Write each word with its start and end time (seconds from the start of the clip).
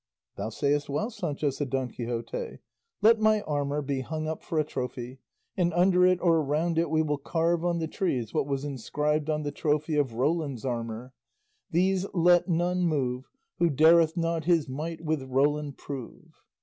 "Thou 0.35 0.49
sayest 0.49 0.89
well, 0.89 1.11
Sancho," 1.11 1.51
said 1.51 1.69
Don 1.69 1.87
Quixote; 1.87 2.57
"let 3.03 3.19
my 3.19 3.41
armour 3.41 3.83
be 3.83 4.01
hung 4.01 4.27
up 4.27 4.41
for 4.41 4.57
a 4.57 4.63
trophy, 4.63 5.19
and 5.55 5.71
under 5.75 6.07
it 6.07 6.19
or 6.23 6.41
round 6.43 6.79
it 6.79 6.89
we 6.89 7.03
will 7.03 7.19
carve 7.19 7.63
on 7.63 7.77
the 7.77 7.87
trees 7.87 8.33
what 8.33 8.47
was 8.47 8.65
inscribed 8.65 9.29
on 9.29 9.43
the 9.43 9.51
trophy 9.51 9.95
of 9.95 10.13
Roland's 10.15 10.65
armour 10.65 11.13
These 11.69 12.07
let 12.15 12.49
none 12.49 12.81
move 12.87 13.29
Who 13.59 13.69
dareth 13.69 14.17
not 14.17 14.45
his 14.45 14.67
might 14.67 15.01
with 15.01 15.21
Roland 15.21 15.77
prove." 15.77 16.41